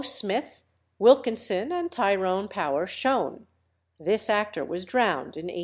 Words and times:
Smith, 0.03 0.63
Wilkinson, 0.97 1.71
and 1.71 1.91
Tyrone 1.91 2.47
Power 2.47 2.87
shone 2.87 3.45
(this 3.99 4.31
actor 4.31 4.65
was 4.65 4.83
drowned 4.83 5.37
in 5.37 5.43
1841). 5.45 5.57